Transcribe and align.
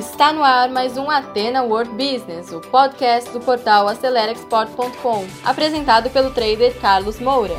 Está 0.00 0.32
no 0.32 0.42
ar 0.42 0.70
mais 0.70 0.96
um 0.96 1.10
Atena 1.10 1.62
World 1.62 1.90
Business, 1.90 2.50
o 2.52 2.58
podcast 2.58 3.30
do 3.32 3.38
portal 3.38 3.86
AceleraExport.com, 3.86 5.26
apresentado 5.44 6.08
pelo 6.08 6.30
trader 6.30 6.74
Carlos 6.80 7.20
Moura. 7.20 7.52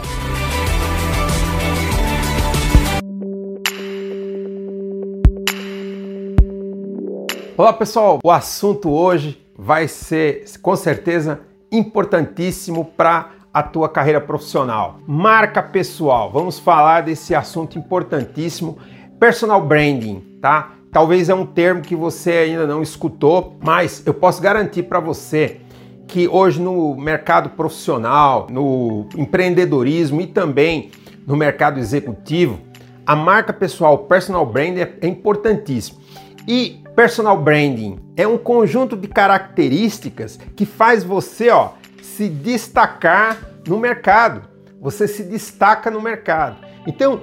Olá 7.56 7.74
pessoal, 7.74 8.20
o 8.24 8.32
assunto 8.32 8.90
hoje 8.90 9.40
vai 9.56 9.88
ser 9.88 10.44
com 10.64 10.76
certeza 10.76 11.42
importantíssimo 11.72 12.86
para 12.86 13.34
a 13.54 13.62
tua 13.62 13.88
carreira 13.88 14.20
profissional. 14.20 15.00
Marca 15.06 15.62
pessoal. 15.62 16.32
Vamos 16.32 16.58
falar 16.58 17.02
desse 17.02 17.36
assunto 17.36 17.78
importantíssimo, 17.78 18.80
personal 19.20 19.62
branding, 19.62 20.40
tá? 20.42 20.81
Talvez 20.92 21.30
é 21.30 21.34
um 21.34 21.46
termo 21.46 21.82
que 21.82 21.96
você 21.96 22.32
ainda 22.32 22.68
não 22.68 22.82
escutou, 22.82 23.58
mas 23.64 24.04
eu 24.06 24.14
posso 24.14 24.42
garantir 24.42 24.84
para 24.84 25.00
você 25.00 25.62
que 26.08 26.28
hoje 26.28 26.60
no 26.60 26.96
mercado 26.96 27.52
profissional, 27.52 28.48
no 28.50 29.08
empreendedorismo 29.16 30.20
e 30.22 30.28
também 30.28 30.92
no 31.26 31.38
mercado 31.38 31.80
executivo, 31.80 32.60
a 33.06 33.16
marca 33.16 33.54
pessoal, 33.54 34.00
personal 34.00 34.46
branding 34.46 34.82
é 35.02 35.08
importantíssimo. 35.08 36.02
E 36.48 36.82
Personal 36.96 37.38
branding 37.42 38.00
é 38.18 38.28
um 38.28 38.38
conjunto 38.38 38.98
de 38.98 39.08
características 39.08 40.38
que 40.56 40.66
faz 40.66 41.04
você 41.04 41.50
ó, 41.50 41.70
se 42.02 42.28
destacar 42.28 43.38
no 43.66 43.80
mercado. 43.80 44.50
Você 44.82 45.08
se 45.08 45.24
destaca 45.24 45.90
no 45.90 46.02
mercado. 46.02 46.58
Então, 46.86 47.22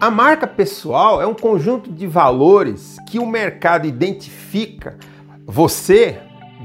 a 0.00 0.10
marca 0.12 0.46
pessoal 0.46 1.20
é 1.20 1.26
um 1.26 1.34
conjunto 1.34 1.90
de 1.90 2.06
valores 2.06 2.96
que 3.08 3.18
o 3.18 3.26
mercado 3.26 3.86
identifica 3.86 4.96
você 5.44 6.18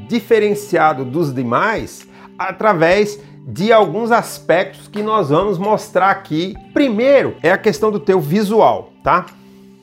diferenciado 0.07 1.03
dos 1.03 1.33
demais 1.33 2.07
através 2.38 3.19
de 3.47 3.73
alguns 3.73 4.11
aspectos 4.11 4.88
que 4.88 5.02
nós 5.02 5.30
vamos 5.30 5.57
mostrar 5.57 6.11
aqui. 6.11 6.55
Primeiro 6.73 7.35
é 7.41 7.52
a 7.52 7.57
questão 7.57 7.89
do 7.89 7.99
teu 7.99 8.19
visual, 8.19 8.94
tá? 9.03 9.25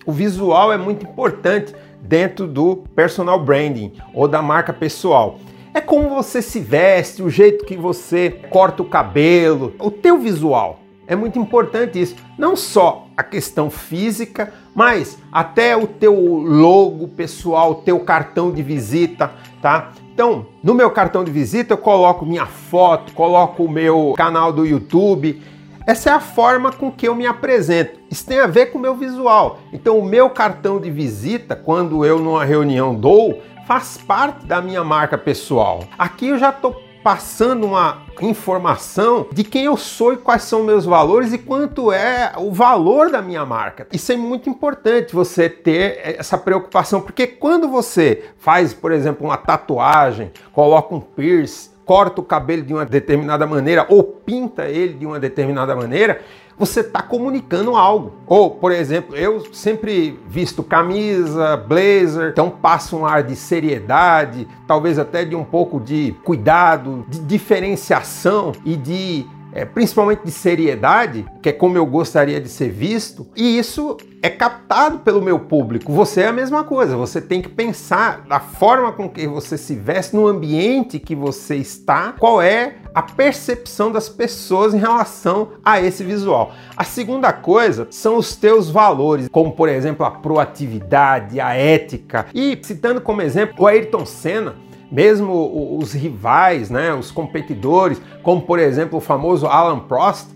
O 0.07 0.13
visual 0.13 0.73
é 0.73 0.77
muito 0.77 1.05
importante 1.05 1.75
dentro 2.01 2.47
do 2.47 2.77
personal 2.95 3.45
branding 3.45 3.95
ou 4.15 4.29
da 4.29 4.41
marca 4.41 4.73
pessoal. 4.73 5.41
É 5.75 5.81
como 5.81 6.09
você 6.09 6.41
se 6.41 6.61
veste, 6.61 7.23
o 7.23 7.29
jeito 7.29 7.65
que 7.65 7.77
você 7.77 8.31
corta 8.49 8.83
o 8.83 8.89
cabelo, 8.89 9.75
o 9.79 9.91
teu 9.91 10.19
visual. 10.19 10.80
É 11.11 11.17
muito 11.17 11.41
importante 11.41 12.01
isso. 12.01 12.15
Não 12.39 12.55
só 12.55 13.09
a 13.17 13.25
questão 13.25 13.69
física, 13.69 14.55
mas 14.73 15.19
até 15.33 15.77
o 15.77 15.85
teu 15.85 16.15
logo 16.15 17.09
pessoal, 17.09 17.75
teu 17.75 17.99
cartão 17.99 18.53
de 18.53 18.63
visita, 18.63 19.33
tá? 19.61 19.91
Então, 20.15 20.47
no 20.63 20.73
meu 20.73 20.89
cartão 20.93 21.25
de 21.25 21.33
visita 21.33 21.75
eu 21.75 21.79
coloco 21.79 22.25
minha 22.25 22.47
foto, 22.47 23.13
coloco 23.13 23.65
o 23.65 23.69
meu 23.69 24.15
canal 24.17 24.53
do 24.53 24.65
YouTube, 24.65 25.43
essa 25.85 26.11
é 26.11 26.13
a 26.13 26.21
forma 26.21 26.71
com 26.71 26.93
que 26.93 27.09
eu 27.09 27.17
me 27.17 27.27
apresento. 27.27 27.99
Isso 28.09 28.25
tem 28.25 28.39
a 28.39 28.47
ver 28.47 28.67
com 28.67 28.79
o 28.79 28.81
meu 28.81 28.95
visual. 28.95 29.59
Então, 29.73 29.99
o 29.99 30.05
meu 30.05 30.31
cartão 30.31 30.79
de 30.79 30.93
visita, 30.93 31.57
quando 31.57 32.05
eu 32.05 32.21
numa 32.21 32.45
reunião 32.45 32.95
dou, 32.95 33.43
faz 33.67 33.97
parte 33.97 34.47
da 34.47 34.63
minha 34.63 34.85
marca 34.85 35.19
pessoal. 35.19 35.81
Aqui 35.99 36.29
eu 36.29 36.39
já 36.39 36.51
estou 36.51 36.81
passando 37.03 37.67
uma 37.67 38.03
informação 38.21 39.27
de 39.33 39.43
quem 39.45 39.65
eu 39.65 39.77
sou 39.77 40.13
e 40.13 40.17
quais 40.17 40.43
são 40.43 40.63
meus 40.63 40.85
valores 40.85 41.33
e 41.33 41.39
quanto 41.39 41.91
é 41.93 42.33
o 42.37 42.53
valor 42.53 43.11
da 43.11 43.23
minha 43.23 43.45
marca. 43.47 43.87
Isso 43.93 44.13
é 44.13 44.17
muito 44.17 44.51
importante 44.51 45.15
você 45.15 45.49
ter 45.49 46.01
essa 46.03 46.37
preocupação, 46.37 47.01
porque 47.01 47.27
quando 47.27 47.69
você 47.69 48.25
faz, 48.39 48.75
por 48.75 48.93
exemplo, 48.93 49.27
uma 49.27 49.37
tatuagem, 49.37 50.31
coloca 50.53 50.95
um 50.95 51.01
piercing, 51.01 51.71
corta 51.91 52.21
o 52.21 52.25
cabelo 52.25 52.63
de 52.63 52.73
uma 52.73 52.87
determinada 52.87 53.45
maneira 53.49 53.85
ou 53.89 54.05
pinta 54.05 54.67
ele 54.67 54.95
de 54.95 55.05
uma 55.05 55.19
determinada 55.19 55.75
maneira, 55.75 56.21
você 56.61 56.81
está 56.81 57.01
comunicando 57.01 57.75
algo. 57.75 58.13
Ou, 58.27 58.51
por 58.51 58.71
exemplo, 58.71 59.17
eu 59.17 59.43
sempre 59.51 60.21
visto 60.29 60.63
camisa, 60.63 61.57
blazer, 61.57 62.29
então 62.31 62.51
passa 62.51 62.95
um 62.95 63.07
ar 63.07 63.23
de 63.23 63.35
seriedade, 63.35 64.47
talvez 64.67 64.99
até 64.99 65.25
de 65.25 65.35
um 65.35 65.43
pouco 65.43 65.81
de 65.81 66.15
cuidado, 66.23 67.07
de 67.09 67.19
diferenciação 67.21 68.53
e 68.63 68.77
de 68.77 69.27
é, 69.53 69.65
principalmente 69.65 70.25
de 70.25 70.31
seriedade, 70.31 71.27
que 71.43 71.49
é 71.49 71.53
como 71.53 71.77
eu 71.77 71.87
gostaria 71.87 72.41
de 72.41 72.49
ser 72.49 72.71
visto, 72.71 73.27
e 73.37 73.59
isso 73.59 73.97
é 74.23 74.29
captado 74.29 74.99
pelo 75.01 75.21
meu 75.21 75.39
público. 75.39 75.93
Você 75.93 76.21
é 76.21 76.29
a 76.29 76.33
mesma 76.33 76.63
coisa, 76.63 76.97
você 76.97 77.21
tem 77.21 77.41
que 77.43 77.49
pensar 77.49 78.23
da 78.29 78.39
forma 78.39 78.93
com 78.93 79.09
que 79.09 79.27
você 79.27 79.57
se 79.59 79.75
veste, 79.75 80.15
no 80.15 80.27
ambiente 80.27 80.99
que 80.99 81.15
você 81.15 81.57
está, 81.57 82.15
qual 82.19 82.41
é 82.41 82.77
a 82.95 83.03
percepção 83.03 83.91
das 83.91 84.09
pessoas 84.09 84.75
em 84.75 84.79
relação 84.79 85.51
a 85.65 85.81
esse 85.81 86.03
visual. 86.03 86.53
A 86.77 86.85
segunda 86.85 87.33
coisa 87.33 87.87
são 87.91 88.17
os 88.17 88.35
teus 88.37 88.71
valores, 88.71 89.29
como 89.29 89.53
por 89.53 89.69
exemplo 89.69 90.05
a 90.05 90.11
proatividade, 90.11 91.41
a 91.41 91.55
ética. 91.55 92.27
E 92.35 92.59
citando 92.63 93.01
como 93.01 93.23
exemplo 93.23 93.55
o 93.65 93.67
Ayrton 93.67 94.05
Senna, 94.05 94.57
mesmo 94.91 95.79
os 95.79 95.93
rivais, 95.93 96.69
né, 96.69 96.93
os 96.93 97.11
competidores, 97.11 98.01
como 98.23 98.43
por 98.43 98.59
exemplo 98.59 98.99
o 98.99 99.01
famoso 99.01 99.47
Alan 99.47 99.81
Prost, 99.81 100.29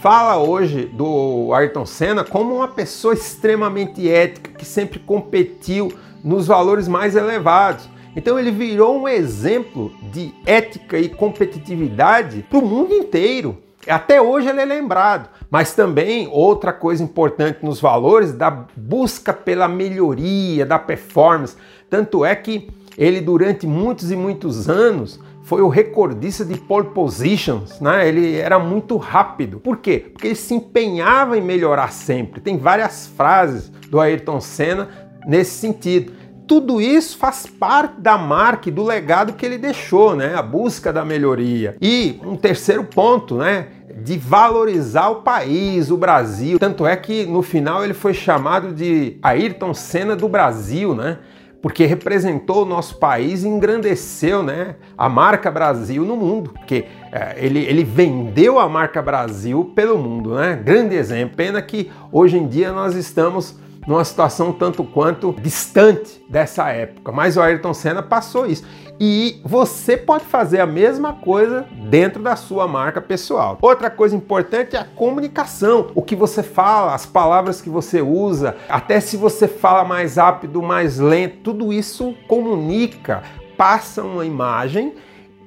fala 0.00 0.38
hoje 0.38 0.86
do 0.86 1.52
Ayrton 1.52 1.84
Senna 1.84 2.24
como 2.24 2.54
uma 2.54 2.68
pessoa 2.68 3.14
extremamente 3.14 4.08
ética 4.08 4.52
que 4.56 4.64
sempre 4.64 4.98
competiu 4.98 5.92
nos 6.22 6.46
valores 6.46 6.88
mais 6.88 7.16
elevados. 7.16 7.88
Então 8.18 8.36
ele 8.36 8.50
virou 8.50 9.02
um 9.02 9.06
exemplo 9.06 9.92
de 10.10 10.34
ética 10.44 10.98
e 10.98 11.08
competitividade 11.08 12.44
para 12.50 12.58
o 12.58 12.66
mundo 12.66 12.92
inteiro. 12.92 13.58
Até 13.86 14.20
hoje 14.20 14.48
ele 14.48 14.60
é 14.60 14.64
lembrado, 14.64 15.30
mas 15.48 15.72
também 15.72 16.28
outra 16.28 16.72
coisa 16.72 17.00
importante 17.00 17.60
nos 17.62 17.80
valores 17.80 18.32
da 18.32 18.50
busca 18.76 19.32
pela 19.32 19.68
melhoria 19.68 20.66
da 20.66 20.80
performance. 20.80 21.54
Tanto 21.88 22.24
é 22.24 22.34
que 22.34 22.68
ele, 22.98 23.20
durante 23.20 23.68
muitos 23.68 24.10
e 24.10 24.16
muitos 24.16 24.68
anos, 24.68 25.20
foi 25.44 25.62
o 25.62 25.68
recordista 25.68 26.44
de 26.44 26.58
pole 26.58 26.88
positions, 26.88 27.78
né? 27.80 28.08
Ele 28.08 28.34
era 28.36 28.58
muito 28.58 28.96
rápido. 28.96 29.60
Por 29.60 29.76
quê? 29.76 30.06
Porque 30.12 30.26
ele 30.26 30.34
se 30.34 30.54
empenhava 30.54 31.38
em 31.38 31.40
melhorar 31.40 31.92
sempre. 31.92 32.40
Tem 32.40 32.58
várias 32.58 33.06
frases 33.06 33.68
do 33.88 34.00
Ayrton 34.00 34.40
Senna 34.40 34.88
nesse 35.24 35.52
sentido. 35.52 36.12
Tudo 36.48 36.80
isso 36.80 37.18
faz 37.18 37.46
parte 37.46 38.00
da 38.00 38.16
marca 38.16 38.70
e 38.70 38.72
do 38.72 38.82
legado 38.82 39.34
que 39.34 39.44
ele 39.44 39.58
deixou, 39.58 40.16
né? 40.16 40.34
A 40.34 40.40
busca 40.40 40.90
da 40.90 41.04
melhoria. 41.04 41.76
E 41.78 42.18
um 42.24 42.36
terceiro 42.36 42.82
ponto, 42.82 43.36
né? 43.36 43.66
De 44.02 44.16
valorizar 44.16 45.08
o 45.10 45.16
país, 45.16 45.90
o 45.90 45.96
Brasil. 45.98 46.58
Tanto 46.58 46.86
é 46.86 46.96
que 46.96 47.26
no 47.26 47.42
final 47.42 47.84
ele 47.84 47.92
foi 47.92 48.14
chamado 48.14 48.72
de 48.72 49.18
Ayrton 49.22 49.74
Senna 49.74 50.16
do 50.16 50.26
Brasil, 50.26 50.94
né? 50.94 51.18
porque 51.60 51.84
representou 51.86 52.62
o 52.62 52.64
nosso 52.64 52.98
país 52.98 53.42
e 53.42 53.48
engrandeceu 53.48 54.42
né, 54.42 54.76
a 54.96 55.08
marca 55.08 55.50
Brasil 55.50 56.04
no 56.04 56.16
mundo, 56.16 56.50
porque 56.50 56.84
é, 57.10 57.34
ele, 57.36 57.58
ele 57.64 57.82
vendeu 57.82 58.58
a 58.60 58.68
marca 58.68 59.02
Brasil 59.02 59.72
pelo 59.74 59.98
mundo, 59.98 60.34
né? 60.34 60.54
Grande 60.54 60.94
exemplo. 60.94 61.36
Pena 61.36 61.60
que 61.60 61.90
hoje 62.12 62.38
em 62.38 62.46
dia 62.46 62.70
nós 62.72 62.94
estamos 62.94 63.58
numa 63.88 64.04
situação 64.04 64.52
tanto 64.52 64.84
quanto 64.84 65.34
distante 65.40 66.22
dessa 66.28 66.68
época, 66.68 67.10
mas 67.10 67.38
o 67.38 67.40
Ayrton 67.40 67.72
Senna 67.72 68.02
passou 68.02 68.44
isso. 68.44 68.62
E 69.00 69.40
você 69.42 69.96
pode 69.96 70.26
fazer 70.26 70.60
a 70.60 70.66
mesma 70.66 71.14
coisa 71.14 71.64
dentro 71.88 72.22
da 72.22 72.36
sua 72.36 72.68
marca 72.68 73.00
pessoal. 73.00 73.56
Outra 73.62 73.88
coisa 73.88 74.14
importante 74.14 74.76
é 74.76 74.78
a 74.78 74.84
comunicação. 74.84 75.90
O 75.94 76.02
que 76.02 76.14
você 76.14 76.42
fala, 76.42 76.94
as 76.94 77.06
palavras 77.06 77.62
que 77.62 77.70
você 77.70 78.02
usa, 78.02 78.56
até 78.68 79.00
se 79.00 79.16
você 79.16 79.48
fala 79.48 79.84
mais 79.84 80.16
rápido, 80.16 80.60
mais 80.60 80.98
lento, 80.98 81.38
tudo 81.44 81.72
isso 81.72 82.14
comunica, 82.28 83.22
passa 83.56 84.02
uma 84.02 84.26
imagem 84.26 84.92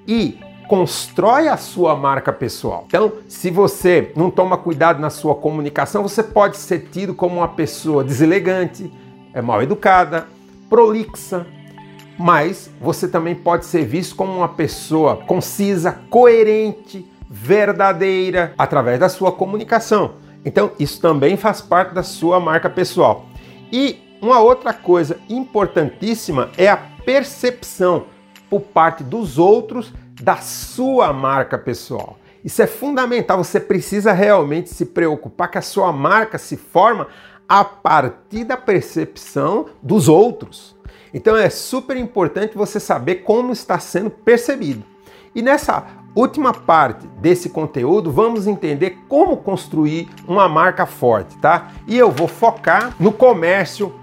e 0.08 0.40
constrói 0.72 1.50
a 1.50 1.58
sua 1.58 1.98
marca 1.98 2.32
pessoal. 2.32 2.86
Então, 2.88 3.12
se 3.28 3.52
você 3.52 4.14
não 4.16 4.32
toma 4.32 4.58
cuidado 4.58 5.02
na 5.02 5.10
sua 5.10 5.36
comunicação, 5.36 6.02
você 6.02 6.24
pode 6.24 6.56
ser 6.56 6.88
tido 6.90 7.14
como 7.14 7.40
uma 7.40 7.50
pessoa 7.50 8.06
deselegante, 8.06 8.90
é 9.34 9.42
mal 9.42 9.62
educada, 9.62 10.28
prolixa, 10.70 11.46
mas 12.18 12.72
você 12.80 13.06
também 13.06 13.36
pode 13.36 13.66
ser 13.66 13.84
visto 13.84 14.16
como 14.16 14.32
uma 14.32 14.48
pessoa 14.48 15.18
concisa, 15.18 16.00
coerente, 16.10 17.06
verdadeira 17.30 18.54
através 18.58 18.98
da 18.98 19.10
sua 19.10 19.34
comunicação. 19.34 20.14
Então, 20.46 20.72
isso 20.80 21.02
também 21.02 21.36
faz 21.36 21.60
parte 21.60 21.94
da 21.94 22.02
sua 22.02 22.40
marca 22.40 22.70
pessoal. 22.70 23.26
E 23.74 24.00
uma 24.22 24.40
outra 24.40 24.72
coisa 24.74 25.20
importantíssima 25.30 26.50
é 26.58 26.70
a 26.70 26.78
percepção 26.78 28.06
por 28.50 28.62
parte 28.62 29.04
dos 29.04 29.38
outros 29.38 29.94
da 30.22 30.38
sua 30.38 31.14
marca 31.14 31.58
pessoal. 31.58 32.18
Isso 32.44 32.62
é 32.62 32.68
fundamental, 32.68 33.38
você 33.38 33.60
precisa 33.60 34.12
realmente 34.12 34.70
se 34.70 34.86
preocupar 34.86 35.52
que 35.52 35.58
a 35.58 35.62
sua 35.62 35.92
marca 35.92 36.38
se 36.38 36.58
forma 36.58 37.08
a 37.48 37.64
partir 37.64 38.44
da 38.44 38.58
percepção 38.58 39.68
dos 39.82 40.08
outros. 40.08 40.76
Então 41.14 41.36
é 41.36 41.50
super 41.50 41.98
importante 41.98 42.58
você 42.58 42.80
saber 42.80 43.16
como 43.18 43.52
está 43.52 43.78
sendo 43.80 44.10
percebido. 44.10 44.84
E 45.36 45.42
nessa 45.42 45.86
última 46.16 46.54
parte 46.54 47.08
desse 47.20 47.50
conteúdo, 47.50 48.12
vamos 48.12 48.48
entender 48.48 48.98
como 49.08 49.38
construir 49.38 50.10
uma 50.28 50.50
marca 50.50 50.86
forte, 50.86 51.38
tá? 51.38 51.72
E 51.88 51.98
eu 51.98 52.12
vou 52.12 52.28
focar 52.28 52.96
no 53.00 53.12
comércio 53.12 53.94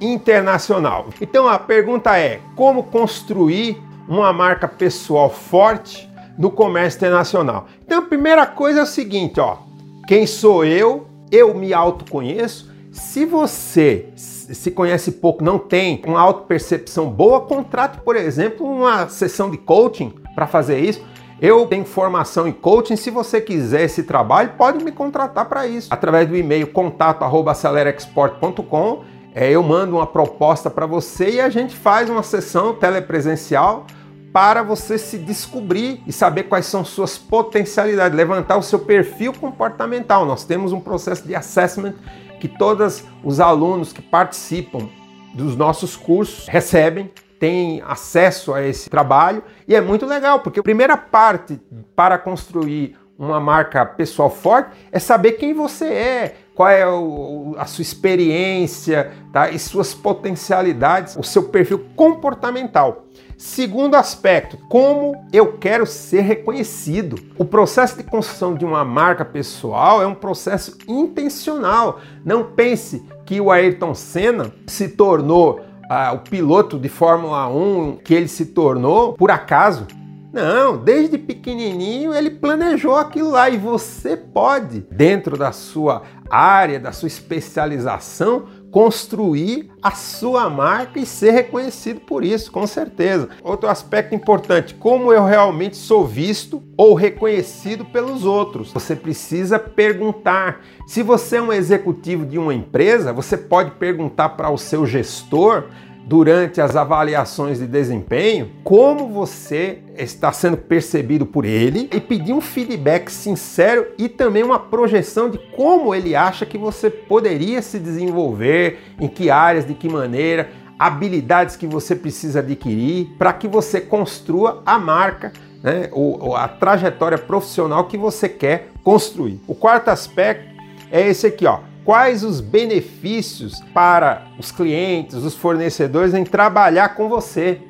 internacional. 0.00 1.06
Então 1.20 1.48
a 1.48 1.58
pergunta 1.58 2.18
é: 2.18 2.40
como 2.56 2.84
construir 2.84 3.82
uma 4.08 4.32
marca 4.32 4.68
pessoal 4.68 5.30
forte 5.30 6.08
no 6.38 6.50
comércio 6.50 6.98
internacional? 6.98 7.66
Então 7.84 7.98
a 7.98 8.02
primeira 8.02 8.46
coisa 8.46 8.80
é 8.80 8.82
o 8.82 8.86
seguinte, 8.86 9.40
ó: 9.40 9.58
quem 10.06 10.26
sou 10.26 10.64
eu? 10.64 11.06
Eu 11.30 11.54
me 11.54 11.72
autoconheço. 11.72 12.70
Se 12.92 13.24
você 13.24 14.08
se 14.14 14.70
conhece 14.70 15.12
pouco, 15.12 15.42
não 15.42 15.58
tem 15.58 16.02
uma 16.06 16.20
autopercepção 16.20 17.08
boa, 17.10 17.40
contrate, 17.40 17.98
por 18.00 18.14
exemplo, 18.14 18.66
uma 18.66 19.08
sessão 19.08 19.50
de 19.50 19.56
coaching 19.58 20.14
para 20.34 20.46
fazer 20.46 20.78
isso. 20.78 21.02
Eu 21.40 21.66
tenho 21.66 21.84
formação 21.84 22.46
em 22.46 22.52
coaching. 22.52 22.94
Se 22.96 23.10
você 23.10 23.40
quiser 23.40 23.82
esse 23.82 24.04
trabalho, 24.04 24.52
pode 24.56 24.84
me 24.84 24.92
contratar 24.92 25.48
para 25.48 25.66
isso. 25.66 25.88
Através 25.90 26.28
do 26.28 26.36
e-mail 26.36 26.68
contato@acelerexport.com, 26.68 29.02
é, 29.34 29.50
eu 29.50 29.62
mando 29.62 29.96
uma 29.96 30.06
proposta 30.06 30.70
para 30.70 30.86
você 30.86 31.32
e 31.32 31.40
a 31.40 31.50
gente 31.50 31.74
faz 31.74 32.08
uma 32.08 32.22
sessão 32.22 32.72
telepresencial 32.72 33.84
para 34.32 34.62
você 34.62 34.96
se 34.96 35.18
descobrir 35.18 36.02
e 36.06 36.12
saber 36.12 36.44
quais 36.44 36.66
são 36.66 36.84
suas 36.84 37.18
potencialidades, 37.18 38.16
levantar 38.16 38.56
o 38.56 38.62
seu 38.62 38.78
perfil 38.78 39.32
comportamental. 39.32 40.24
Nós 40.24 40.44
temos 40.44 40.72
um 40.72 40.80
processo 40.80 41.26
de 41.26 41.34
assessment 41.34 41.94
que 42.40 42.46
todos 42.46 43.04
os 43.24 43.40
alunos 43.40 43.92
que 43.92 44.02
participam 44.02 44.88
dos 45.34 45.56
nossos 45.56 45.96
cursos 45.96 46.46
recebem, 46.46 47.10
têm 47.40 47.82
acesso 47.86 48.54
a 48.54 48.62
esse 48.62 48.88
trabalho 48.88 49.42
e 49.66 49.74
é 49.74 49.80
muito 49.80 50.06
legal, 50.06 50.40
porque 50.40 50.60
a 50.60 50.62
primeira 50.62 50.96
parte 50.96 51.60
para 51.96 52.18
construir 52.18 52.96
uma 53.18 53.40
marca 53.40 53.84
pessoal 53.84 54.30
forte 54.30 54.70
é 54.92 54.98
saber 54.98 55.32
quem 55.32 55.54
você 55.54 55.86
é, 55.86 56.36
qual 56.54 56.68
é 56.68 56.86
o, 56.86 57.54
a 57.58 57.66
sua 57.66 57.82
experiência 57.82 59.12
tá? 59.32 59.50
e 59.50 59.58
suas 59.58 59.92
potencialidades, 59.92 61.16
o 61.16 61.22
seu 61.22 61.44
perfil 61.44 61.86
comportamental. 61.96 63.06
Segundo 63.36 63.96
aspecto, 63.96 64.56
como 64.68 65.14
eu 65.32 65.58
quero 65.58 65.84
ser 65.86 66.20
reconhecido. 66.20 67.16
O 67.36 67.44
processo 67.44 67.96
de 67.96 68.04
construção 68.04 68.54
de 68.54 68.64
uma 68.64 68.84
marca 68.84 69.24
pessoal 69.24 70.00
é 70.00 70.06
um 70.06 70.14
processo 70.14 70.78
intencional. 70.86 72.00
Não 72.24 72.44
pense 72.44 73.04
que 73.26 73.40
o 73.40 73.50
Ayrton 73.50 73.94
Senna 73.94 74.52
se 74.66 74.88
tornou 74.88 75.60
ah, 75.90 76.12
o 76.12 76.18
piloto 76.20 76.78
de 76.78 76.88
Fórmula 76.88 77.48
1 77.48 77.98
que 78.04 78.14
ele 78.14 78.28
se 78.28 78.46
tornou 78.46 79.14
por 79.14 79.30
acaso. 79.30 79.86
Não, 80.34 80.76
desde 80.76 81.16
pequenininho 81.16 82.12
ele 82.12 82.28
planejou 82.28 82.96
aquilo 82.96 83.30
lá 83.30 83.48
e 83.48 83.56
você 83.56 84.16
pode, 84.16 84.84
dentro 84.90 85.38
da 85.38 85.52
sua 85.52 86.02
área, 86.28 86.80
da 86.80 86.90
sua 86.90 87.06
especialização, 87.06 88.46
construir 88.68 89.70
a 89.80 89.92
sua 89.92 90.50
marca 90.50 90.98
e 90.98 91.06
ser 91.06 91.30
reconhecido 91.30 92.00
por 92.00 92.24
isso, 92.24 92.50
com 92.50 92.66
certeza. 92.66 93.28
Outro 93.44 93.68
aspecto 93.68 94.12
importante, 94.12 94.74
como 94.74 95.12
eu 95.12 95.24
realmente 95.24 95.76
sou 95.76 96.04
visto 96.04 96.60
ou 96.76 96.94
reconhecido 96.94 97.84
pelos 97.84 98.24
outros. 98.24 98.72
Você 98.72 98.96
precisa 98.96 99.56
perguntar. 99.56 100.62
Se 100.84 101.00
você 101.04 101.36
é 101.36 101.42
um 101.42 101.52
executivo 101.52 102.26
de 102.26 102.40
uma 102.40 102.52
empresa, 102.52 103.12
você 103.12 103.36
pode 103.36 103.70
perguntar 103.72 104.30
para 104.30 104.50
o 104.50 104.58
seu 104.58 104.84
gestor 104.84 105.68
durante 106.06 106.60
as 106.60 106.76
avaliações 106.76 107.58
de 107.58 107.66
desempenho 107.66 108.50
como 108.62 109.08
você 109.08 109.78
está 109.96 110.32
sendo 110.32 110.56
percebido 110.56 111.24
por 111.24 111.44
ele 111.44 111.88
e 111.92 112.00
pedir 112.00 112.32
um 112.32 112.40
feedback 112.40 113.10
sincero 113.10 113.86
e 113.96 114.08
também 114.08 114.42
uma 114.42 114.58
projeção 114.58 115.30
de 115.30 115.38
como 115.56 115.94
ele 115.94 116.14
acha 116.14 116.44
que 116.44 116.58
você 116.58 116.90
poderia 116.90 117.62
se 117.62 117.78
desenvolver, 117.78 118.80
em 119.00 119.08
que 119.08 119.30
áreas, 119.30 119.66
de 119.66 119.74
que 119.74 119.88
maneira, 119.88 120.50
habilidades 120.78 121.56
que 121.56 121.66
você 121.66 121.94
precisa 121.94 122.40
adquirir 122.40 123.14
para 123.16 123.32
que 123.32 123.48
você 123.48 123.80
construa 123.80 124.62
a 124.66 124.78
marca 124.78 125.32
né, 125.62 125.88
ou, 125.92 126.36
a 126.36 126.46
trajetória 126.48 127.16
profissional 127.16 127.84
que 127.84 127.96
você 127.96 128.28
quer 128.28 128.70
construir. 128.82 129.40
O 129.46 129.54
quarto 129.54 129.88
aspecto 129.88 130.52
é 130.90 131.08
esse 131.08 131.26
aqui, 131.26 131.46
ó 131.46 131.60
quais 131.84 132.24
os 132.24 132.40
benefícios 132.40 133.60
para 133.72 134.26
os 134.38 134.50
clientes, 134.50 135.16
os 135.16 135.34
fornecedores 135.34 136.14
em 136.14 136.24
trabalhar 136.24 136.94
com 136.94 137.08
você. 137.08 137.60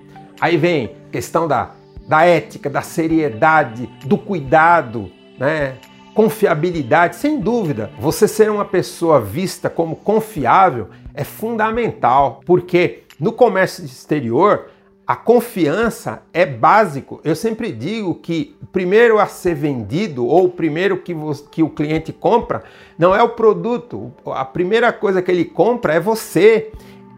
Aí 0.41 0.57
vem 0.57 0.95
questão 1.11 1.49
da, 1.49 1.73
da 2.07 2.25
ética, 2.25 2.71
da 2.71 2.83
seriedade, 2.83 3.89
do 4.05 4.17
cuidado, 4.17 5.11
né? 5.39 5.75
Confiabilidade, 6.15 7.17
sem 7.17 7.41
dúvida. 7.41 7.91
Você 7.99 8.29
ser 8.29 8.51
uma 8.51 8.65
pessoa 8.65 9.21
vista 9.21 9.69
como 9.69 9.97
confiável 9.97 10.89
é 11.13 11.25
fundamental, 11.25 12.41
porque 12.47 13.03
no 13.19 13.33
comércio 13.33 13.85
exterior 13.85 14.71
a 15.07 15.15
confiança 15.15 16.23
é 16.33 16.47
básico. 16.47 17.21
Eu 17.23 17.37
sempre 17.37 17.71
digo 17.71 18.15
que 18.15 18.57
o 18.63 18.67
primeiro 18.67 19.19
a 19.19 19.27
ser 19.27 19.55
vendido 19.55 20.27
ou 20.27 20.47
o 20.47 20.51
primeiro 20.51 20.97
que, 20.99 21.15
que 21.51 21.63
o 21.63 21.69
cliente 21.69 22.13
compra 22.13 22.65
não 22.99 23.15
é 23.15 23.23
o 23.23 23.29
produto. 23.29 24.13
A 24.27 24.45
primeira 24.45 24.93
coisa 24.93 25.21
que 25.21 25.31
ele 25.31 25.45
compra 25.45 25.95
é 25.95 26.01
você. 26.01 26.73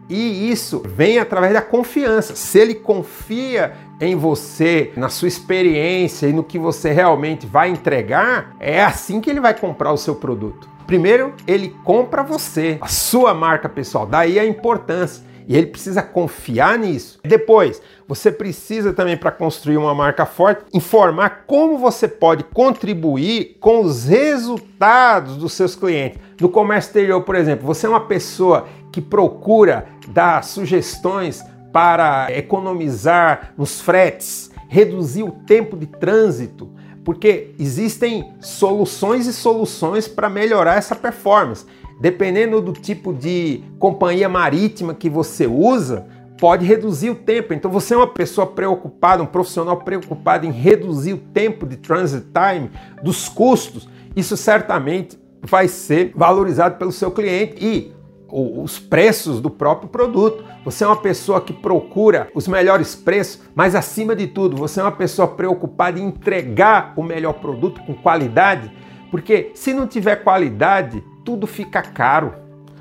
E 0.09 0.49
isso 0.49 0.81
vem 0.85 1.19
através 1.19 1.53
da 1.53 1.61
confiança. 1.61 2.35
Se 2.35 2.59
ele 2.59 2.75
confia 2.75 3.73
em 3.99 4.15
você, 4.15 4.91
na 4.95 5.09
sua 5.09 5.27
experiência 5.27 6.27
e 6.27 6.33
no 6.33 6.43
que 6.43 6.59
você 6.59 6.91
realmente 6.91 7.45
vai 7.45 7.69
entregar, 7.69 8.55
é 8.59 8.83
assim 8.83 9.19
que 9.19 9.29
ele 9.29 9.39
vai 9.39 9.57
comprar 9.57 9.91
o 9.91 9.97
seu 9.97 10.15
produto. 10.15 10.69
Primeiro, 10.85 11.33
ele 11.45 11.75
compra 11.83 12.23
você, 12.23 12.77
a 12.79 12.87
sua 12.87 13.33
marca 13.33 13.67
pessoal. 13.67 14.05
Daí 14.05 14.39
a 14.39 14.45
importância. 14.45 15.25
E 15.47 15.55
ele 15.55 15.67
precisa 15.67 16.01
confiar 16.01 16.77
nisso. 16.77 17.19
Depois, 17.23 17.81
você 18.05 18.29
precisa 18.31 18.91
também, 18.91 19.15
para 19.15 19.31
construir 19.31 19.77
uma 19.77 19.95
marca 19.95 20.25
forte, 20.25 20.65
informar 20.73 21.45
como 21.47 21.77
você 21.77 22.07
pode 22.07 22.43
contribuir 22.43 23.55
com 23.59 23.81
os 23.81 24.05
resultados 24.05 25.37
dos 25.37 25.53
seus 25.53 25.75
clientes. 25.75 26.19
No 26.39 26.49
comércio 26.49 26.89
exterior, 26.89 27.21
por 27.21 27.35
exemplo, 27.35 27.65
você 27.65 27.85
é 27.85 27.89
uma 27.89 28.05
pessoa 28.07 28.67
que 28.91 28.99
procura 28.99 29.87
dar 30.09 30.43
sugestões 30.43 31.43
para 31.71 32.27
economizar 32.31 33.53
nos 33.57 33.79
fretes, 33.79 34.51
reduzir 34.67 35.23
o 35.23 35.31
tempo 35.31 35.77
de 35.77 35.85
trânsito, 35.85 36.69
porque 37.05 37.53
existem 37.57 38.33
soluções 38.41 39.27
e 39.27 39.33
soluções 39.33 40.07
para 40.07 40.29
melhorar 40.29 40.75
essa 40.75 40.95
performance. 40.95 41.65
Dependendo 41.99 42.61
do 42.61 42.73
tipo 42.73 43.13
de 43.13 43.63
companhia 43.79 44.29
marítima 44.29 44.93
que 44.93 45.09
você 45.09 45.47
usa, 45.47 46.05
pode 46.39 46.65
reduzir 46.65 47.09
o 47.09 47.15
tempo. 47.15 47.53
Então 47.53 47.71
você 47.71 47.93
é 47.93 47.97
uma 47.97 48.07
pessoa 48.07 48.47
preocupada, 48.47 49.23
um 49.23 49.27
profissional 49.27 49.77
preocupado 49.77 50.45
em 50.45 50.51
reduzir 50.51 51.13
o 51.13 51.17
tempo 51.17 51.65
de 51.65 51.77
transit 51.77 52.27
time, 52.27 52.69
dos 53.01 53.27
custos, 53.27 53.89
isso 54.15 54.37
certamente 54.37 55.17
vai 55.41 55.67
ser 55.67 56.11
valorizado 56.15 56.77
pelo 56.77 56.91
seu 56.91 57.11
cliente 57.11 57.55
e 57.63 57.93
os 58.29 58.77
preços 58.77 59.39
do 59.39 59.49
próprio 59.49 59.89
produto. 59.89 60.43
Você 60.65 60.83
é 60.83 60.87
uma 60.87 60.97
pessoa 60.97 61.39
que 61.39 61.53
procura 61.53 62.27
os 62.35 62.47
melhores 62.47 62.93
preços, 62.93 63.41
mas 63.55 63.73
acima 63.73 64.15
de 64.15 64.27
tudo, 64.27 64.57
você 64.57 64.79
é 64.79 64.83
uma 64.83 64.91
pessoa 64.91 65.27
preocupada 65.27 65.99
em 65.99 66.07
entregar 66.07 66.93
o 66.97 67.03
melhor 67.03 67.33
produto 67.33 67.81
com 67.83 67.93
qualidade, 67.93 68.71
porque 69.09 69.51
se 69.53 69.73
não 69.73 69.87
tiver 69.87 70.17
qualidade, 70.17 71.03
tudo 71.23 71.47
fica 71.47 71.81
caro, 71.81 72.33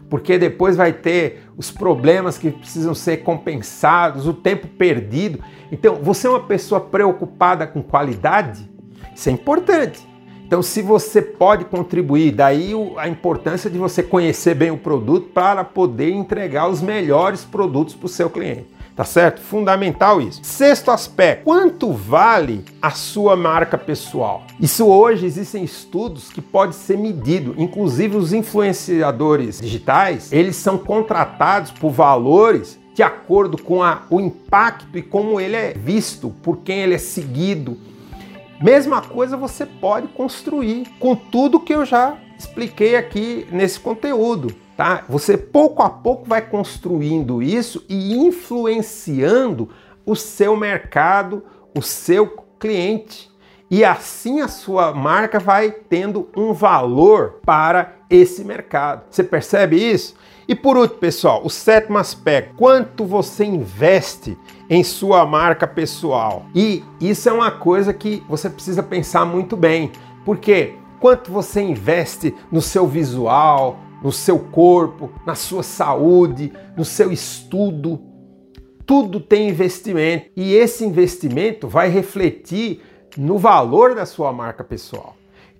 porque 0.09 0.39
depois 0.39 0.77
vai 0.77 0.93
ter 0.93 1.43
os 1.57 1.71
problemas 1.71 2.39
que 2.39 2.51
precisam 2.51 2.95
ser 2.95 3.19
compensados, 3.19 4.27
o 4.27 4.33
tempo 4.33 4.69
perdido. 4.69 5.43
Então, 5.71 5.97
você 5.97 6.27
é 6.27 6.31
uma 6.31 6.41
pessoa 6.41 6.81
preocupada 6.81 7.67
com 7.67 7.83
qualidade? 7.83 8.71
Isso 9.15 9.29
é 9.29 9.33
importante. 9.33 10.07
Então, 10.47 10.63
se 10.63 10.81
você 10.81 11.21
pode 11.21 11.65
contribuir, 11.65 12.31
daí 12.31 12.73
a 12.97 13.09
importância 13.09 13.69
de 13.69 13.79
você 13.79 14.01
conhecer 14.01 14.55
bem 14.55 14.71
o 14.71 14.79
produto 14.79 15.31
para 15.31 15.65
poder 15.65 16.11
entregar 16.11 16.69
os 16.69 16.81
melhores 16.81 17.45
produtos 17.45 17.97
para 17.97 18.07
o 18.07 18.09
seu 18.09 18.31
cliente. 18.31 18.76
Tá 18.97 19.05
certo? 19.05 19.43
Fundamental 19.43 20.23
isso. 20.23 20.41
Sexto 20.43 20.91
aspecto: 20.91 21.45
quanto 21.45 21.93
vale 21.93 22.65
a 22.81 22.91
sua 22.91 23.37
marca 23.37 23.77
pessoal? 23.77 24.45
Isso 24.59 24.87
hoje 24.87 25.27
existem 25.27 25.63
estudos 25.63 26.31
que 26.31 26.41
pode 26.41 26.75
ser 26.75 26.97
medido. 26.97 27.55
Inclusive 27.59 28.17
os 28.17 28.33
influenciadores 28.33 29.61
digitais, 29.61 30.33
eles 30.33 30.57
são 30.57 30.79
contratados 30.79 31.71
por 31.71 31.91
valores 31.91 32.79
de 32.95 33.03
acordo 33.03 33.63
com 33.63 33.83
a, 33.83 34.05
o 34.09 34.19
impacto 34.19 34.97
e 34.97 35.03
como 35.03 35.39
ele 35.39 35.55
é 35.55 35.75
visto, 35.75 36.31
por 36.43 36.59
quem 36.59 36.79
ele 36.79 36.95
é 36.95 36.99
seguido. 36.99 37.77
Mesma 38.63 39.03
coisa 39.03 39.37
você 39.37 39.67
pode 39.67 40.09
construir 40.09 40.87
com 40.99 41.15
tudo 41.15 41.61
que 41.61 41.75
eu 41.75 41.85
já 41.85 42.17
expliquei 42.39 42.97
aqui 42.97 43.47
nesse 43.53 43.79
conteúdo. 43.79 44.55
Tá? 44.77 45.05
Você 45.09 45.37
pouco 45.37 45.83
a 45.83 45.91
pouco 45.91 46.29
vai 46.29 46.43
construindo 46.43 47.43
isso 47.43 47.85
e 47.89 48.15
influenciando 48.15 49.71
o 50.05 50.15
seu 50.15 50.57
mercado, 50.57 51.43
o 51.75 51.83
seu 51.83 52.45
cliente. 52.59 53.31
E 53.69 53.85
assim 53.85 54.41
a 54.41 54.49
sua 54.49 54.93
marca 54.93 55.41
vai 55.41 55.71
tendo 55.71 56.29
um 56.37 56.53
valor 56.53 57.41
para 57.45 57.97
esse 58.09 58.45
mercado. 58.45 59.05
Você 59.11 59.25
percebe 59.25 59.77
isso? 59.77 60.15
E 60.49 60.55
por 60.55 60.77
último, 60.77 61.01
pessoal, 61.01 61.41
o 61.45 61.51
sétimo 61.51 61.99
aspecto: 61.99 62.55
quanto 62.55 63.05
você 63.05 63.45
investe 63.45 64.39
em 64.71 64.85
sua 64.85 65.27
marca 65.27 65.67
pessoal. 65.67 66.47
E 66.55 66.85
isso 67.01 67.29
é 67.29 67.33
uma 67.33 67.51
coisa 67.51 67.93
que 67.93 68.23
você 68.29 68.49
precisa 68.49 68.83
pensar 68.83 69.25
muito 69.25 69.57
bem, 69.57 69.91
porque 70.25 70.75
quanto 71.01 71.33
você 71.33 71.61
investe 71.61 72.35
no 72.51 72.63
seu 72.63 72.87
visual, 72.87 73.81
no 74.03 74.13
seu 74.13 74.39
corpo, 74.39 75.11
na 75.27 75.35
sua 75.35 75.63
saúde, 75.63 76.53
no 76.77 76.85
seu 76.85 77.11
estudo, 77.11 78.01
tudo 78.85 79.19
tem 79.19 79.49
investimento 79.49 80.31
e 80.37 80.55
esse 80.55 80.85
investimento 80.85 81.67
vai 81.67 81.89
refletir 81.89 82.83
no 83.17 83.39
valor 83.39 83.95
da 83.95 84.07
sua 84.07 84.33
marca 84.33 84.63
pessoal. 84.63 85.17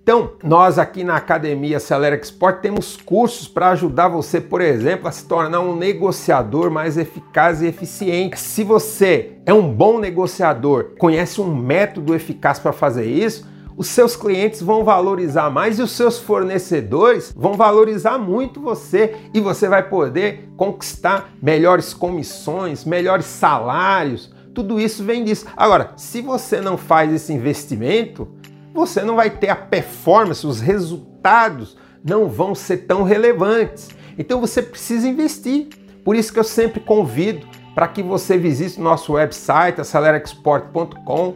Então, 0.07 0.31
nós 0.41 0.79
aqui 0.79 1.03
na 1.03 1.17
Academia 1.17 1.75
Acelera 1.75 2.15
Export 2.15 2.61
temos 2.61 2.95
cursos 2.95 3.45
para 3.45 3.71
ajudar 3.71 4.07
você, 4.07 4.39
por 4.39 4.61
exemplo, 4.61 5.09
a 5.09 5.11
se 5.11 5.25
tornar 5.25 5.59
um 5.59 5.75
negociador 5.75 6.71
mais 6.71 6.97
eficaz 6.97 7.61
e 7.61 7.67
eficiente. 7.67 8.39
Se 8.39 8.63
você 8.63 9.33
é 9.45 9.53
um 9.53 9.69
bom 9.69 9.99
negociador, 9.99 10.91
conhece 10.97 11.41
um 11.41 11.53
método 11.53 12.15
eficaz 12.15 12.57
para 12.57 12.71
fazer 12.71 13.05
isso, 13.05 13.45
os 13.77 13.87
seus 13.87 14.15
clientes 14.15 14.59
vão 14.59 14.83
valorizar 14.83 15.51
mais 15.51 15.77
e 15.77 15.83
os 15.83 15.91
seus 15.91 16.17
fornecedores 16.17 17.31
vão 17.37 17.53
valorizar 17.53 18.17
muito 18.17 18.59
você 18.59 19.15
e 19.31 19.39
você 19.39 19.69
vai 19.69 19.87
poder 19.87 20.49
conquistar 20.57 21.29
melhores 21.39 21.93
comissões, 21.93 22.83
melhores 22.83 23.27
salários. 23.27 24.33
Tudo 24.51 24.79
isso 24.79 25.03
vem 25.03 25.23
disso. 25.23 25.45
Agora, 25.55 25.91
se 25.95 26.23
você 26.23 26.59
não 26.59 26.75
faz 26.75 27.13
esse 27.13 27.31
investimento, 27.31 28.27
você 28.73 29.03
não 29.03 29.15
vai 29.15 29.29
ter 29.29 29.49
a 29.49 29.55
performance, 29.55 30.47
os 30.47 30.59
resultados 30.59 31.77
não 32.03 32.27
vão 32.27 32.55
ser 32.55 32.77
tão 32.77 33.03
relevantes. 33.03 33.89
Então 34.17 34.41
você 34.41 34.59
precisa 34.59 35.07
investir. 35.07 35.67
Por 36.03 36.15
isso 36.15 36.33
que 36.33 36.39
eu 36.39 36.43
sempre 36.43 36.79
convido 36.79 37.45
para 37.75 37.87
que 37.87 38.01
você 38.01 38.39
visite 38.39 38.81
nosso 38.81 39.13
website, 39.13 39.79
acelerexport.com, 39.79 41.35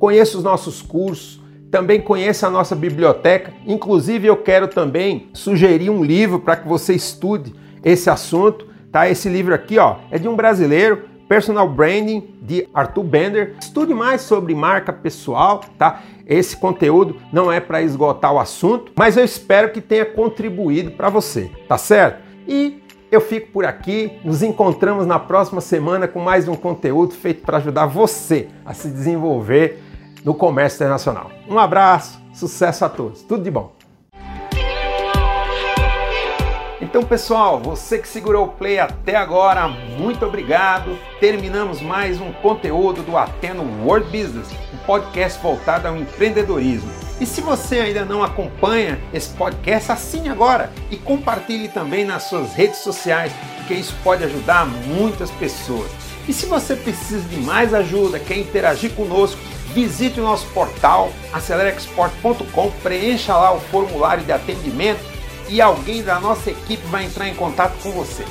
conheça 0.00 0.36
os 0.36 0.42
nossos 0.42 0.82
cursos, 0.82 1.45
também 1.70 2.00
conheça 2.00 2.46
a 2.46 2.50
nossa 2.50 2.74
biblioteca. 2.74 3.52
Inclusive, 3.66 4.26
eu 4.26 4.36
quero 4.36 4.68
também 4.68 5.28
sugerir 5.32 5.90
um 5.90 6.02
livro 6.02 6.40
para 6.40 6.56
que 6.56 6.68
você 6.68 6.94
estude 6.94 7.54
esse 7.84 8.08
assunto. 8.08 8.66
Tá? 8.90 9.08
Esse 9.08 9.28
livro 9.28 9.54
aqui 9.54 9.78
ó, 9.78 9.96
é 10.10 10.18
de 10.18 10.28
um 10.28 10.36
brasileiro, 10.36 11.02
Personal 11.28 11.68
Branding, 11.68 12.36
de 12.40 12.68
Arthur 12.72 13.02
Bender. 13.02 13.54
Estude 13.60 13.92
mais 13.92 14.20
sobre 14.20 14.54
marca 14.54 14.92
pessoal, 14.92 15.60
tá? 15.76 16.02
Esse 16.26 16.56
conteúdo 16.56 17.16
não 17.32 17.50
é 17.50 17.58
para 17.58 17.82
esgotar 17.82 18.32
o 18.32 18.38
assunto, 18.38 18.92
mas 18.96 19.16
eu 19.16 19.24
espero 19.24 19.70
que 19.72 19.80
tenha 19.80 20.04
contribuído 20.04 20.92
para 20.92 21.08
você, 21.08 21.50
tá 21.68 21.76
certo? 21.76 22.22
E 22.46 22.80
eu 23.10 23.20
fico 23.20 23.50
por 23.52 23.64
aqui, 23.64 24.18
nos 24.24 24.42
encontramos 24.42 25.06
na 25.06 25.18
próxima 25.18 25.60
semana 25.60 26.06
com 26.06 26.20
mais 26.20 26.48
um 26.48 26.54
conteúdo 26.54 27.14
feito 27.14 27.42
para 27.42 27.58
ajudar 27.58 27.86
você 27.86 28.48
a 28.64 28.72
se 28.72 28.88
desenvolver 28.88 29.82
no 30.26 30.34
comércio 30.34 30.78
internacional. 30.78 31.30
Um 31.48 31.56
abraço, 31.56 32.20
sucesso 32.34 32.84
a 32.84 32.88
todos, 32.88 33.22
tudo 33.22 33.44
de 33.44 33.50
bom. 33.50 33.72
Então, 36.80 37.04
pessoal, 37.04 37.60
você 37.60 37.98
que 37.98 38.08
segurou 38.08 38.46
o 38.46 38.48
play 38.48 38.80
até 38.80 39.14
agora, 39.14 39.68
muito 39.68 40.26
obrigado. 40.26 40.98
Terminamos 41.20 41.80
mais 41.80 42.20
um 42.20 42.32
conteúdo 42.32 43.02
do 43.02 43.16
Ateno 43.16 43.62
World 43.84 44.06
Business, 44.06 44.50
um 44.74 44.78
podcast 44.84 45.40
voltado 45.40 45.86
ao 45.86 45.96
empreendedorismo. 45.96 46.90
E 47.20 47.24
se 47.24 47.40
você 47.40 47.78
ainda 47.78 48.04
não 48.04 48.24
acompanha 48.24 49.00
esse 49.14 49.30
podcast, 49.30 49.92
assine 49.92 50.28
agora 50.28 50.72
e 50.90 50.96
compartilhe 50.96 51.68
também 51.68 52.04
nas 52.04 52.24
suas 52.24 52.52
redes 52.52 52.78
sociais, 52.80 53.32
porque 53.58 53.74
isso 53.74 53.94
pode 54.02 54.24
ajudar 54.24 54.66
muitas 54.66 55.30
pessoas. 55.30 55.90
E 56.28 56.32
se 56.32 56.46
você 56.46 56.74
precisa 56.74 57.26
de 57.28 57.36
mais 57.36 57.72
ajuda, 57.72 58.18
quer 58.18 58.36
interagir 58.36 58.92
conosco, 58.94 59.40
visite 59.76 60.18
o 60.18 60.22
nosso 60.22 60.46
portal 60.54 61.12
acelerexport.com, 61.34 62.70
preencha 62.82 63.36
lá 63.36 63.52
o 63.52 63.60
formulário 63.60 64.24
de 64.24 64.32
atendimento 64.32 65.04
e 65.50 65.60
alguém 65.60 66.02
da 66.02 66.18
nossa 66.18 66.50
equipe 66.50 66.82
vai 66.86 67.04
entrar 67.04 67.28
em 67.28 67.34
contato 67.34 67.76
com 67.82 67.92
você. 67.92 68.24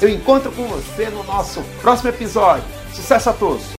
Eu 0.00 0.08
encontro 0.08 0.52
com 0.52 0.68
você 0.68 1.10
no 1.10 1.24
nosso 1.24 1.62
próximo 1.82 2.10
episódio. 2.10 2.64
Sucesso 2.92 3.30
a 3.30 3.32
todos! 3.32 3.64